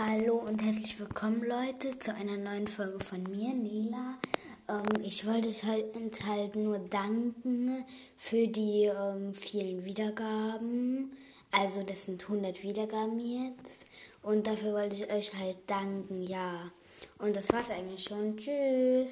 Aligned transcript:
Hallo 0.00 0.36
und 0.36 0.62
herzlich 0.62 1.00
willkommen, 1.00 1.42
Leute, 1.42 1.98
zu 1.98 2.14
einer 2.14 2.36
neuen 2.36 2.68
Folge 2.68 3.00
von 3.04 3.20
mir, 3.24 3.52
Nela. 3.52 4.14
Ähm, 4.68 5.02
ich 5.02 5.26
wollte 5.26 5.48
euch 5.48 5.64
halt, 5.64 5.86
halt 6.24 6.54
nur 6.54 6.78
danken 6.78 7.84
für 8.16 8.46
die 8.46 8.84
ähm, 8.84 9.34
vielen 9.34 9.84
Wiedergaben. 9.84 11.16
Also, 11.50 11.82
das 11.82 12.06
sind 12.06 12.22
100 12.22 12.62
Wiedergaben 12.62 13.18
jetzt. 13.18 13.86
Und 14.22 14.46
dafür 14.46 14.74
wollte 14.74 14.94
ich 14.94 15.12
euch 15.12 15.34
halt 15.34 15.56
danken, 15.66 16.22
ja. 16.22 16.70
Und 17.18 17.34
das 17.34 17.48
war's 17.48 17.70
eigentlich 17.70 18.04
schon. 18.04 18.36
Tschüss. 18.36 19.06